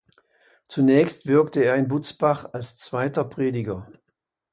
Zunächst 0.67 1.27
wirkte 1.27 1.63
er 1.63 1.75
in 1.75 1.87
Butzbach 1.87 2.53
als 2.55 2.75
zweiter 2.75 3.23
Prediger. 3.23 3.87